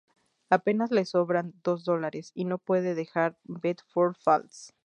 Apenas 0.49 0.89
le 0.89 1.05
sobran 1.05 1.53
dos 1.63 1.83
dólares, 1.85 2.31
y 2.33 2.45
no 2.45 2.57
puede 2.57 2.95
dejar 2.95 3.37
Bedford 3.43 4.15
Falls. 4.15 4.73